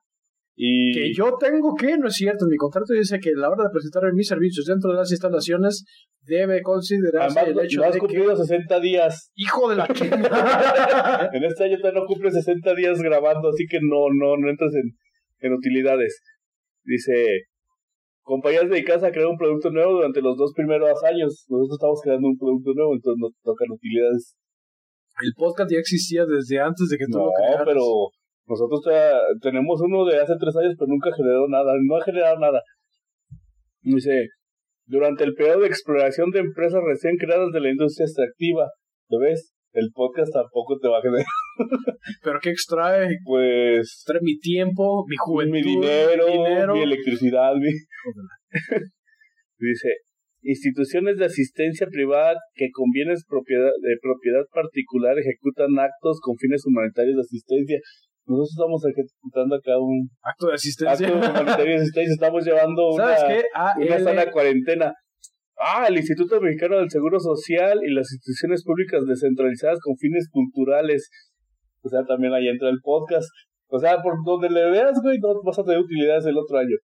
[0.61, 0.92] y...
[0.92, 3.70] Que yo tengo que, no es cierto, mi contrato dice que a la hora de
[3.70, 5.85] presentar mis servicios dentro de las instalaciones
[6.22, 9.31] debe considerarse el hecho no has cumplido 60 días.
[9.37, 11.31] ¡Hijo de la chingada!
[11.33, 14.74] en este año te no cumple 60 días grabando, así que no, no, no entras
[14.74, 14.96] en,
[15.46, 16.20] en utilidades.
[16.83, 17.44] Dice,
[18.28, 21.48] compañías dedicadas a crear un producto nuevo durante los dos primeros años.
[21.48, 24.36] Nosotros estamos creando un producto nuevo, entonces nos tocan utilidades.
[25.24, 27.64] El podcast ya existía desde antes de que tú lo crearas.
[27.64, 27.82] pero
[28.46, 28.84] nosotros
[29.40, 32.60] tenemos uno de hace tres años, pero nunca generó nada, no ha generado nada.
[33.80, 34.28] Dice,
[34.84, 38.68] durante el periodo de exploración de empresas recién creadas de la industria extractiva,
[39.08, 39.56] ¿lo ves?
[39.72, 41.24] El podcast tampoco te va a generar.
[42.22, 43.18] ¿Pero qué extrae?
[43.24, 43.81] Pues...
[43.81, 47.70] Extrae mi tiempo, mi juventud, mi dinero, mi, electricidad, mi...
[49.59, 49.88] Dice,
[50.42, 56.64] instituciones de asistencia privada que con bienes propiedad, de propiedad particular ejecutan actos con fines
[56.64, 57.78] humanitarios de asistencia.
[58.26, 61.09] Nosotros estamos ejecutando acá un acto de asistencia.
[61.09, 62.12] Acto de asistencia.
[62.12, 63.16] Estamos llevando una,
[63.54, 64.92] ah, una sana cuarentena.
[65.61, 71.11] Ah, el Instituto Mexicano del Seguro Social y las instituciones públicas descentralizadas con fines culturales.
[71.83, 73.29] O sea, también ahí entra el podcast.
[73.66, 76.77] O sea, por donde le veas, güey, no vas a tener utilidades el otro año.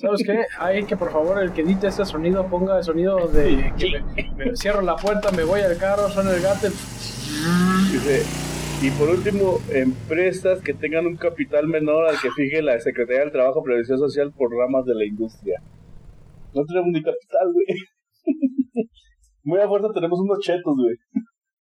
[0.00, 0.44] ¿Sabes qué?
[0.58, 3.72] Hay que, por favor, el que edite este sonido, ponga el sonido de
[4.36, 6.68] me, cierro la puerta, me voy al carro, suena el gato.
[8.82, 13.32] Y por último, empresas que tengan un capital menor al que fije la Secretaría del
[13.32, 15.60] Trabajo y Previsión Social por ramas de la industria.
[16.56, 17.66] No tenemos ni capital, güey.
[19.44, 20.96] Muy a fuerza tenemos unos chetos, güey.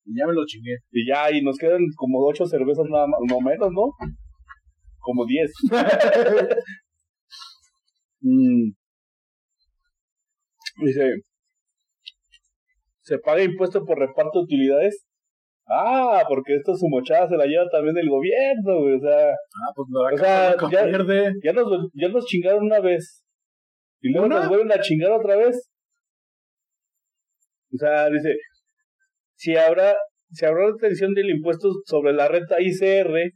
[0.05, 0.76] Y ya me lo chingué.
[0.90, 3.90] Y ya, y nos quedan como ocho cervezas nada más, no menos, ¿no?
[4.98, 5.50] Como diez.
[8.20, 8.72] mm.
[10.85, 11.14] Dice,
[13.00, 15.07] ¿se paga impuesto por reparto de utilidades?
[15.68, 18.96] Ah, porque esto su mochada se la lleva también el gobierno, güey.
[18.96, 20.87] O sea, ah, pues o sea ya,
[21.42, 23.22] ya, nos, ya nos chingaron una vez.
[24.03, 25.71] Y luego nos vuelven a chingar otra vez.
[27.73, 28.37] O sea, dice,
[29.37, 29.95] si habrá,
[30.31, 33.33] si habrá retención del impuesto sobre la renta ICR,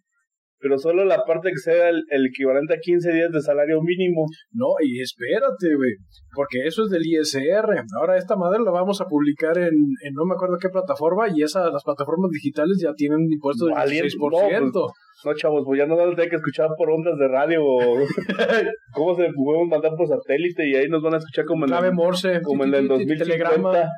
[0.59, 4.27] pero solo la parte que sea el, equivalente a 15 días de salario mínimo.
[4.53, 5.93] No, y espérate, güey,
[6.35, 7.85] porque eso es del ISR.
[7.99, 11.43] Ahora esta madre la vamos a publicar en, en no me acuerdo qué plataforma y
[11.43, 14.17] esas las plataformas digitales ya tienen un impuesto del 16%.
[14.21, 14.93] No, pues,
[15.25, 17.79] no, chavos, pues ya no vamos a tener que escuchar por ondas de radio o
[18.95, 21.93] cómo se podemos mandar por satélite y ahí nos van a escuchar como en el,
[21.93, 23.89] Morse, como en el 2050.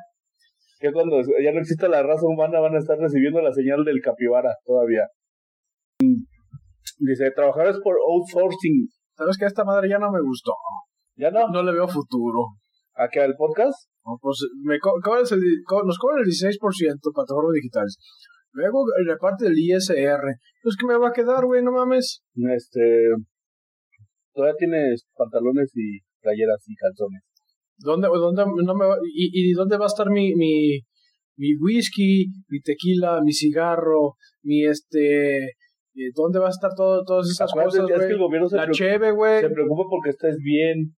[0.79, 3.99] Que cuando ya no exista la raza humana van a estar recibiendo la señal del
[4.01, 5.07] capibara todavía.
[6.99, 8.87] Dice, trabajadores por outsourcing.
[9.15, 10.53] ¿Sabes que esta madre ya no me gustó?
[11.15, 11.47] ¿Ya no?
[11.47, 12.59] No le veo futuro.
[12.95, 13.21] ¿A qué?
[13.21, 13.89] ¿Al podcast?
[14.21, 14.81] pues me el,
[15.85, 16.57] nos cobran el 16%
[17.13, 17.97] plataformas digitales.
[18.51, 20.23] Luego la parte del ISR.
[20.63, 22.23] Pues que me va a quedar, güey, no mames.
[22.55, 23.09] Este.
[24.33, 27.21] Todavía tienes pantalones y playeras y calzones.
[27.77, 30.81] ¿Dónde, dónde, no me y, y dónde va a estar mi, mi,
[31.37, 35.53] mi whisky, mi tequila, mi cigarro, mi este
[36.15, 39.41] ¿Dónde va a estar todo, todas esas cosas, que el gobierno se La cheve, güey.
[39.41, 40.95] Se preocupa porque estés bien.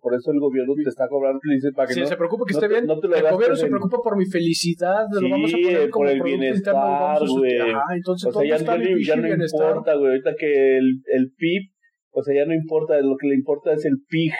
[0.00, 2.54] Por eso el gobierno te está cobrando, dice, para que sí, no, se preocupa que
[2.54, 2.82] esté bien.
[2.82, 6.20] el gobierno se preocupa por mi felicidad, sí, lo vamos a poner como por el
[6.20, 7.60] bienestar, güey.
[7.94, 10.10] entonces o sea, ya, está ya, no importa, güey.
[10.10, 11.70] Ahorita que el, el PIB,
[12.10, 14.32] o sea, ya no importa, lo que le importa es el PIG.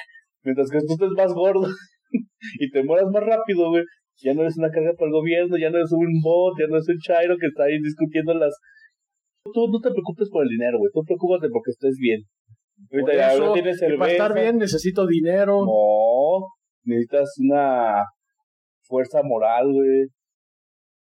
[0.42, 1.68] Mientras que tú estés más gordo
[2.58, 3.84] y te mueras más rápido, güey.
[4.22, 6.78] Ya no eres una carga para el gobierno, ya no eres un bot, ya no
[6.78, 8.54] es un chairo que está ahí discutiendo las
[9.44, 10.90] Tú no te preocupes por el dinero, güey.
[10.92, 12.22] Tú preocúpate porque estés bien.
[12.90, 13.98] Ahorita ya tienes cerveza.
[13.98, 15.64] Para estar bien necesito dinero.
[15.64, 16.46] No,
[16.84, 18.04] necesitas una
[18.82, 20.06] fuerza moral, güey.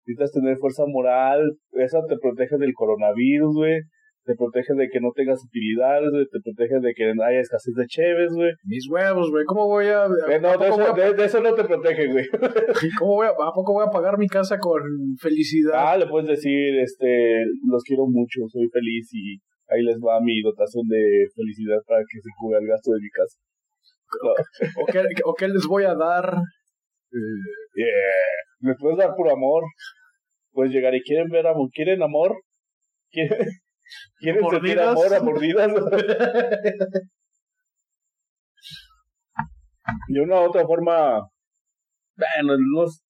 [0.06, 1.42] Necesitas tener fuerza moral.
[1.74, 3.82] Esa te protege del coronavirus, güey
[4.24, 7.86] te protege de que no tengas utilidades, güey, te protege de que haya escasez de
[7.88, 8.52] cheves, güey.
[8.66, 10.06] Mis huevos, güey, ¿cómo voy a...?
[10.06, 12.26] Eh, no, de eso, de, eso, no te protege, güey.
[13.00, 14.82] ¿Cómo voy a, ¿A poco voy a pagar mi casa con
[15.20, 15.74] felicidad?
[15.74, 19.38] Ah, le puedes decir, este, los quiero mucho, soy feliz y
[19.70, 23.10] ahí les va mi dotación de felicidad para que se cubra el gasto de mi
[23.10, 23.38] casa.
[24.82, 26.36] O, qué, o qué les voy a dar...
[27.74, 27.88] Yeah.
[28.60, 29.64] ¿Me puedes dar por amor?
[30.52, 32.36] Pues llegar y quieren ver amor, ¿quieren amor?
[33.10, 33.48] ¿Quieren,
[34.20, 35.72] ¿Quieren sentir amor a mordidas?
[40.08, 41.20] de una u otra forma,
[42.16, 43.02] bueno, nos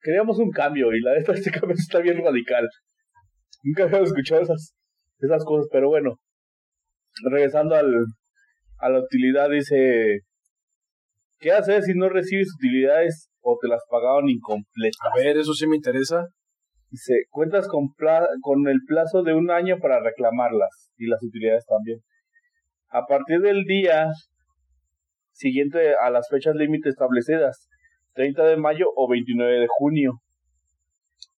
[0.00, 2.68] queríamos un cambio y la de este cambio está bien radical.
[3.62, 4.74] Nunca había escuchado esas,
[5.18, 6.16] esas cosas, pero bueno,
[7.24, 8.06] regresando al,
[8.78, 10.20] a la utilidad, dice,
[11.38, 14.98] ¿qué haces si no recibes utilidades o te las pagaron incompletas?
[15.12, 16.26] A ver, eso sí me interesa.
[16.90, 17.88] Dice, cuentas con,
[18.40, 22.00] con el plazo de un año para reclamarlas y las utilidades también.
[22.88, 24.08] A partir del día
[25.32, 27.68] siguiente a las fechas límite establecidas,
[28.14, 30.12] 30 de mayo o 29 de junio.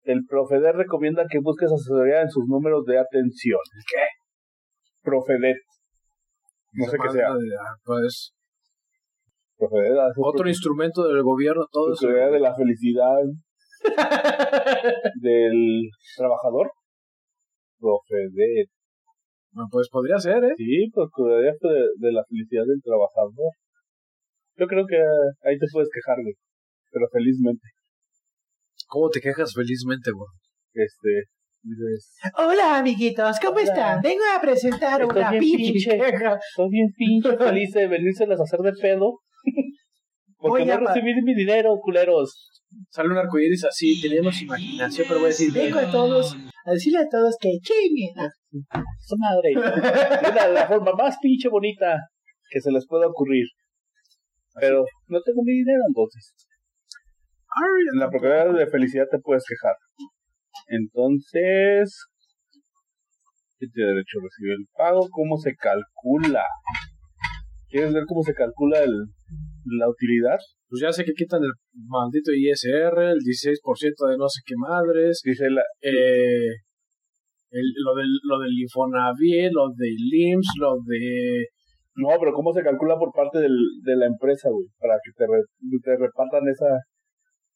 [0.05, 3.59] El Profeder recomienda que busques asesoría en sus números de atención.
[3.91, 4.05] ¿Qué?
[5.03, 5.57] Profedet.
[6.73, 7.29] No sé qué sea.
[7.29, 8.33] Ah, pues.
[9.59, 9.99] Profedet.
[9.99, 12.09] Ah, Otro instrumento del gobierno, todo eso.
[12.09, 13.17] de la felicidad
[15.23, 16.71] del trabajador.
[17.79, 18.69] Profedet.
[19.71, 20.55] pues podría ser, ¿eh?
[20.57, 23.53] Sí, Procuraduría de, de la Felicidad del Trabajador.
[24.57, 24.97] Yo creo que
[25.49, 26.35] ahí te puedes quejar, güey.
[26.91, 27.69] Pero felizmente.
[28.89, 30.29] ¿Cómo te quejas felizmente, güey?
[30.73, 31.29] Este.
[32.37, 34.01] Hola, amiguitos, ¿cómo están?
[34.01, 36.37] Vengo a presentar una pinche queja.
[36.37, 39.19] Estoy bien pinche feliz de venírselas a hacer de pedo.
[40.39, 42.63] Porque no recibí mi dinero, culeros.
[42.91, 45.53] Sale un arcoíris así, tenemos imaginación, pero voy a decir.
[45.53, 48.15] Vengo a todos, a decirle a todos que chinguen.
[49.01, 49.53] Su madre.
[50.29, 51.97] Es la, la forma más pinche bonita
[52.51, 53.47] que se les pueda ocurrir.
[54.61, 56.35] Pero no tengo mi dinero entonces.
[57.93, 59.75] En la propiedad de felicidad te puedes quejar.
[60.69, 62.07] Entonces,
[63.59, 65.09] ¿qué tiene derecho a recibir el pago?
[65.11, 66.45] ¿Cómo se calcula?
[67.69, 68.93] ¿Quieres ver cómo se calcula el,
[69.79, 70.39] la utilidad?
[70.69, 71.53] Pues ya sé que quitan el
[71.87, 75.21] maldito ISR, el 16% de no sé qué madres.
[75.25, 76.53] Dice la, eh,
[77.51, 81.47] el, lo, del, lo del Infonavit, lo del IMSS, lo de
[81.99, 84.69] no, pero ¿cómo se calcula por parte del, de la empresa, güey?
[84.79, 85.27] Para que te,
[85.83, 86.79] te repartan esa,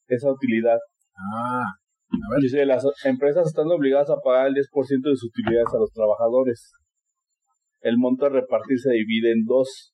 [0.09, 0.79] esa utilidad.
[1.15, 2.43] Ah, a ver.
[2.43, 6.73] Dice, las empresas están obligadas a pagar el 10% de sus utilidades a los trabajadores.
[7.83, 9.92] El monto a repartir se divide en dos.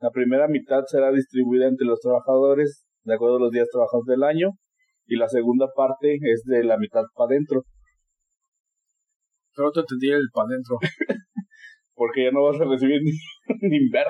[0.00, 4.22] La primera mitad será distribuida entre los trabajadores de acuerdo a los días trabajados del
[4.22, 4.50] año
[5.06, 7.62] y la segunda parte es de la mitad para adentro.
[9.54, 10.76] Pero te entendí el para adentro.
[11.98, 13.10] porque ya no vas a recibir ni,
[13.68, 14.08] ni ah.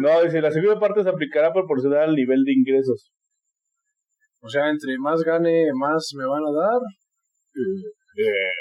[0.00, 3.12] No, dice, la segunda parte se aplicará proporcional al nivel de ingresos.
[4.40, 6.80] O sea, entre más gane, más me van a dar.
[7.54, 8.52] Eh, eh,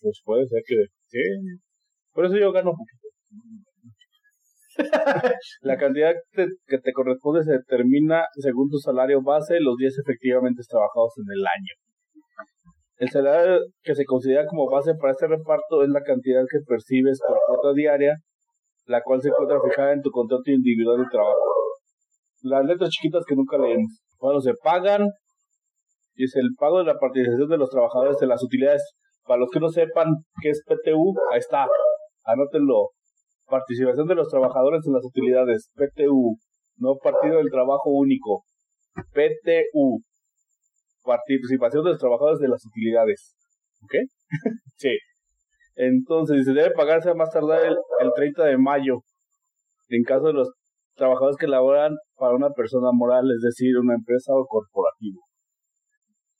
[0.00, 0.76] pues puede ser que
[1.08, 1.18] sí.
[2.12, 3.08] Por eso yo gano poquito.
[5.62, 11.14] la cantidad que te corresponde se determina según tu salario base los días efectivamente trabajados
[11.18, 11.86] en el año.
[12.98, 17.20] El salario que se considera como base para este reparto es la cantidad que percibes
[17.26, 18.14] por cuota diaria,
[18.86, 21.44] la cual se encuentra fijada en tu contrato individual de trabajo.
[22.42, 24.00] Las letras chiquitas que nunca leemos.
[24.16, 25.08] Cuando se pagan,
[26.14, 28.82] es el pago de la participación de los trabajadores de las utilidades.
[29.26, 30.06] Para los que no sepan
[30.40, 31.66] qué es PTU, ahí está,
[32.24, 32.90] anótenlo.
[33.46, 36.36] Participación de los trabajadores en las utilidades, PTU,
[36.78, 38.42] no partido del trabajo único.
[39.12, 40.02] PTU,
[41.04, 43.36] participación de los trabajadores de las utilidades.
[43.82, 43.94] ¿Ok?
[44.76, 44.98] sí.
[45.76, 47.76] Entonces, se debe pagarse a más tardar el,
[48.14, 49.00] 30 de mayo,
[49.88, 50.50] en caso de los
[50.94, 55.20] trabajadores que laboran para una persona moral, es decir, una empresa o corporativo.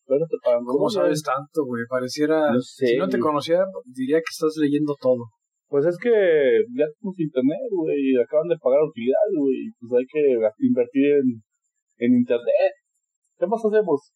[0.06, 1.82] ¿Cómo sabes tanto, güey?
[1.88, 2.50] Pareciera...
[2.60, 5.24] si no te conociera, diría que estás leyendo todo.
[5.68, 10.07] Pues es que ya tenemos internet, güey, y acaban de pagar utilidades, güey, pues hay
[10.07, 10.22] que
[10.66, 11.42] invertir en,
[11.98, 12.72] en internet.
[13.38, 14.12] ¿Qué más hacemos?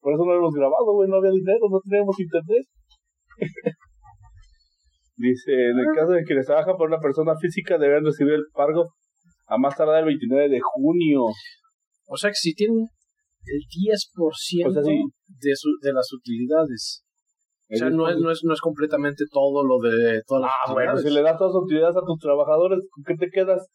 [0.00, 2.66] Por eso no hemos grabado, güey, no había dinero, no teníamos internet.
[5.18, 8.46] Dice, en el caso de que les trabaja por una persona física, deben recibir el
[8.54, 8.86] pago
[9.46, 11.22] a más tardar el 29 de junio.
[12.06, 12.86] O sea que si tienen
[13.44, 17.04] el 10% de, su, de las utilidades.
[17.70, 20.72] O sea, no es, no, es, no es completamente todo lo de todas las Ah,
[20.72, 23.68] bueno, si le das todas las utilidades a tus trabajadores, ¿con qué te quedas?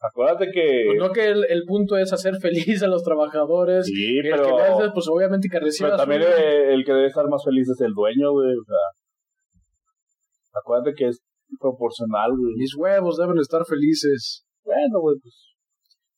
[0.00, 0.84] Acuérdate que.
[0.86, 3.86] Pues no que el, el, punto es hacer feliz a los trabajadores.
[3.86, 4.58] Sí, y pero.
[4.58, 5.90] El que pues obviamente que reciba.
[5.90, 8.50] Pero también el, que debe estar más feliz es el dueño, güey.
[8.50, 10.60] O sea.
[10.60, 11.20] Acuérdate que es
[11.60, 12.54] proporcional, güey.
[12.56, 14.44] Mis huevos deben estar felices.
[14.64, 15.54] Bueno, güey, pues.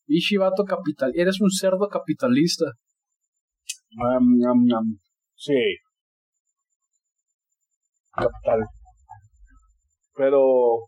[0.06, 1.10] Ishibato capital.
[1.14, 2.66] Eres un cerdo capitalista.
[3.98, 4.40] Um,
[5.34, 5.76] sí.
[8.12, 8.64] Capital.
[10.14, 10.86] Pero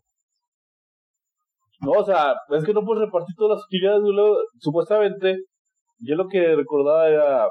[1.81, 4.01] no, o sea, es que no puedes repartir todas las utilidades.
[4.03, 5.37] Luego, supuestamente,
[5.99, 7.49] yo lo que recordaba era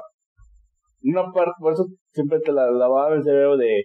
[1.03, 3.83] una parte, por eso siempre te la lavaba el cerebro de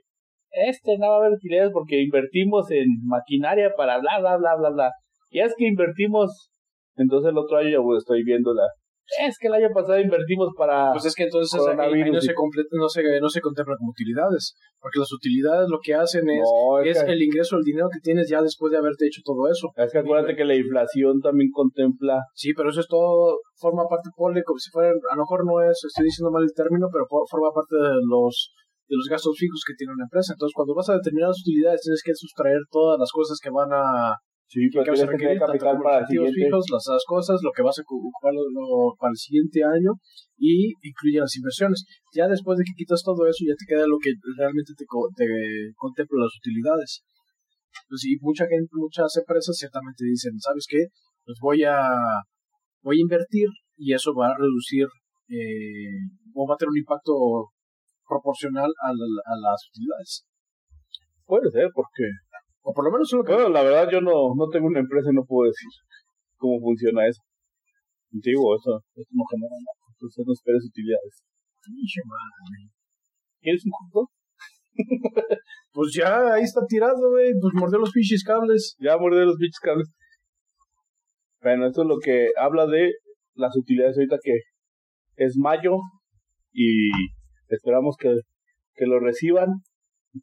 [0.53, 4.70] este no va a haber utilidades porque invertimos en maquinaria para bla bla bla bla
[4.70, 4.91] bla.
[5.30, 6.51] Y es que invertimos,
[6.97, 8.66] entonces el otro año ya estoy viendo la,
[9.19, 10.93] es que el año pasado invertimos para.
[10.93, 12.33] Pues es que entonces ahí, no, se
[12.73, 14.55] no, se, no se contempla como utilidades.
[14.81, 16.49] Porque las utilidades lo que hacen es,
[16.85, 19.69] es, el ingreso, el dinero que tienes ya después de haberte hecho todo eso.
[19.77, 22.21] Es que acuérdate que la inflación también contempla.
[22.35, 25.61] Sí, pero eso es todo, forma parte, ponle como si fueran, a lo mejor no
[25.61, 28.53] es, estoy diciendo mal el término, pero forma parte de los
[28.91, 30.35] de los gastos fijos que tiene una empresa.
[30.35, 34.19] Entonces, cuando vas a determinadas utilidades, tienes que sustraer todas las cosas que van a
[34.51, 37.86] Sí, que vas a requerir capital para el fijos, las, cosas, lo que vas a
[37.86, 38.34] ocupar
[38.98, 39.94] para el siguiente año
[40.36, 41.86] y incluye las inversiones.
[42.12, 45.26] Ya después de que quitas todo eso, ya te queda lo que realmente te, te
[45.78, 47.07] contempla las utilidades.
[47.88, 50.82] Pues, y mucha gente, muchas empresas ciertamente dicen, ¿sabes qué?
[51.24, 51.86] Pues voy a,
[52.82, 53.46] voy a invertir
[53.76, 54.88] y eso va a reducir
[55.30, 57.14] eh, o va a tener un impacto
[58.03, 60.26] proporcional a, a las utilidades.
[61.24, 62.03] Puede ser, porque
[62.63, 63.33] o por lo menos lo que...
[63.33, 65.69] Bueno, la verdad yo no, no tengo una empresa y no puedo decir
[66.37, 67.23] cómo funciona eso.
[68.11, 69.81] Digo, eso, eso no genera nada.
[69.95, 71.23] Entonces no esperes utilidades.
[73.41, 74.11] ¿Quieres un jugo?
[75.73, 77.33] pues ya, ahí está tirado, güey.
[77.41, 78.77] Pues mordió los pinches cables.
[78.79, 79.89] Ya mordió los pinches cables.
[81.43, 82.93] Bueno, esto es lo que habla de
[83.35, 84.35] las utilidades ahorita que
[85.17, 85.79] es mayo
[86.53, 86.91] y
[87.49, 88.15] esperamos que,
[88.75, 89.49] que lo reciban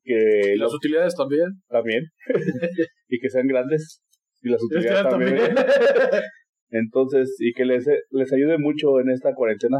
[0.04, 1.48] que las utilidades también.
[1.68, 2.04] También.
[3.10, 4.02] y que sean grandes.
[4.42, 5.38] Y las utilidades también.
[6.70, 9.80] Entonces, y que les, les ayude mucho en esta cuarentena.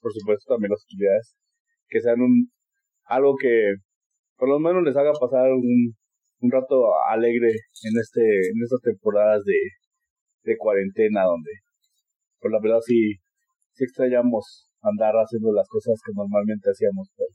[0.00, 1.36] Por supuesto, también las utilidades.
[1.88, 2.50] Que sean un
[3.06, 3.74] algo que
[4.36, 5.94] por lo menos les haga pasar un,
[6.40, 9.58] un rato alegre en este en estas temporadas de,
[10.42, 11.50] de cuarentena donde
[12.40, 13.14] por la verdad sí,
[13.72, 17.30] sí extrañamos andar haciendo las cosas que normalmente hacíamos pero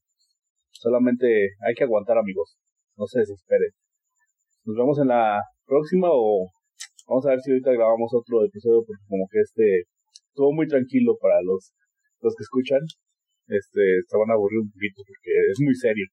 [0.71, 1.27] Solamente
[1.65, 2.57] hay que aguantar, amigos.
[2.97, 3.71] No se desesperen.
[4.65, 6.47] Nos vemos en la próxima o
[7.07, 9.83] vamos a ver si ahorita grabamos otro episodio porque como que este
[10.29, 11.73] estuvo muy tranquilo para los
[12.21, 12.81] los que escuchan.
[13.47, 16.05] Este, se van a aburrir un poquito porque es muy serio.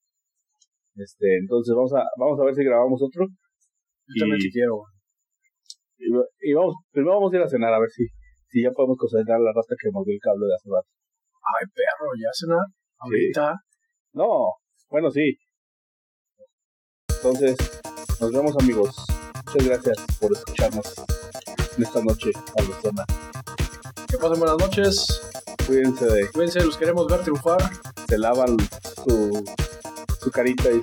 [0.97, 3.27] Este, entonces vamos a vamos a ver si grabamos otro.
[3.27, 4.83] Yo también te quiero.
[5.99, 8.07] Y, vamos, primero vamos a ir a cenar a ver si
[8.49, 10.89] si ya podemos cocinar la rasta que mordió el cable de hace rato.
[11.37, 12.67] Ay, perro, ya cenar.
[12.99, 13.68] Ahorita.
[14.19, 14.57] No,
[14.91, 15.39] bueno, sí.
[17.09, 17.57] Entonces,
[18.21, 18.97] nos vemos amigos.
[19.47, 20.93] Muchas gracias por escucharnos
[21.77, 22.33] en esta noche
[22.83, 23.05] zona.
[24.11, 25.23] Que pasen buenas noches.
[25.69, 26.29] Cuídense de...
[26.33, 27.59] Cuídense, los queremos ver triunfar.
[28.09, 28.57] Se lavan
[29.07, 29.45] su,
[30.21, 30.83] su carita y,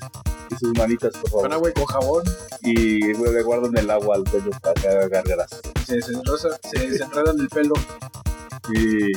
[0.57, 1.43] sus manitas, por favor.
[1.43, 2.23] Con agua y con jabón.
[2.61, 5.61] Y le guardan el agua al cuello para que haga gargaras.
[5.85, 7.73] Se, se, se, se enredan el pelo.
[8.73, 9.11] Y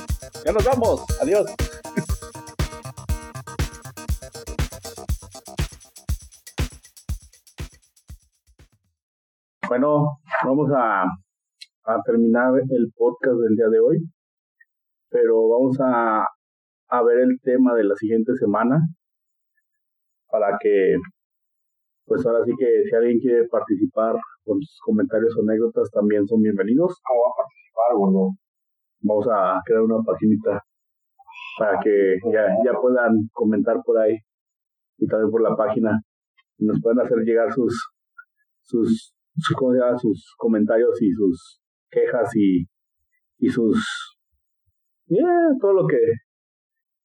[0.44, 1.02] ya nos vamos.
[1.22, 1.46] Adiós.
[9.68, 13.98] Bueno, vamos a, a terminar el podcast del día de hoy,
[15.10, 16.24] pero vamos a,
[16.88, 18.80] a ver el tema de la siguiente semana
[20.30, 20.96] para que,
[22.06, 26.40] pues ahora sí que si alguien quiere participar con sus comentarios o anécdotas también son
[26.40, 26.92] bienvenidos.
[27.04, 28.32] a participar,
[29.02, 30.62] vamos a crear una paginita
[31.58, 34.16] para que ya, ya puedan comentar por ahí
[34.96, 36.00] y también por la página
[36.56, 37.92] y nos puedan hacer llegar sus
[38.62, 39.17] sus
[39.57, 41.61] ¿cómo se sus comentarios y sus
[41.91, 42.66] quejas y,
[43.39, 43.76] y sus
[45.07, 45.99] yeah, todo lo que,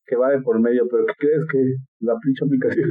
[0.06, 1.60] que va de por medio, pero ¿qué crees que
[2.00, 2.90] la pinche aplicación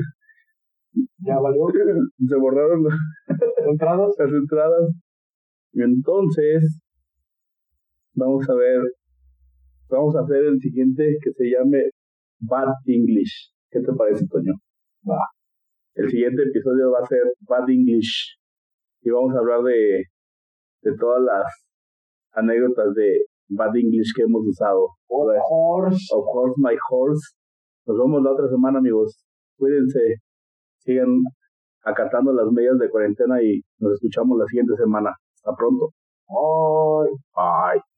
[1.18, 1.66] ya valió?
[2.28, 2.98] Se borraron las
[3.66, 4.14] entradas.
[4.18, 4.90] Las entradas.
[5.72, 6.82] Y entonces
[8.14, 8.80] vamos a ver,
[9.88, 11.90] vamos a hacer el siguiente que se llame
[12.40, 13.52] Bad English.
[13.70, 14.52] ¿Qué te parece, Toño?
[15.08, 15.16] Va.
[15.94, 18.36] El siguiente episodio va a ser Bad English
[19.02, 20.04] y vamos a hablar de,
[20.82, 21.44] de todas las
[22.32, 24.88] anécdotas de Bad English que hemos usado.
[25.08, 26.06] Of course.
[26.12, 27.34] Of course, my horse.
[27.86, 29.24] Nos vemos la otra semana, amigos.
[29.58, 30.16] Cuídense.
[30.78, 31.22] Sigan
[31.84, 35.10] acatando las medidas de cuarentena y nos escuchamos la siguiente semana.
[35.34, 35.90] Hasta pronto.
[36.28, 37.10] Bye.
[37.34, 37.91] Bye.